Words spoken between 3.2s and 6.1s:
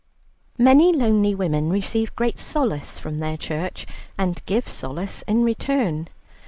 church, and give solace in return.